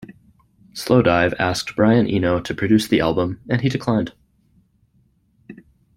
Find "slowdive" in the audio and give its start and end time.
0.73-1.35